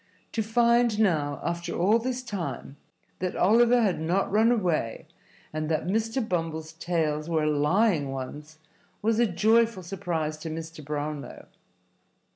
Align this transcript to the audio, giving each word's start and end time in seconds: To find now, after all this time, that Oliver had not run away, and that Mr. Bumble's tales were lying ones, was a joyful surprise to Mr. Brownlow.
To 0.31 0.41
find 0.41 0.99
now, 0.99 1.39
after 1.43 1.73
all 1.75 1.99
this 1.99 2.23
time, 2.23 2.75
that 3.19 3.35
Oliver 3.35 3.83
had 3.83 3.99
not 4.01 4.31
run 4.31 4.51
away, 4.51 5.05
and 5.53 5.69
that 5.69 5.85
Mr. 5.85 6.27
Bumble's 6.27 6.73
tales 6.73 7.29
were 7.29 7.45
lying 7.45 8.09
ones, 8.11 8.57
was 9.03 9.19
a 9.19 9.27
joyful 9.27 9.83
surprise 9.83 10.37
to 10.39 10.49
Mr. 10.49 10.83
Brownlow. 10.83 11.45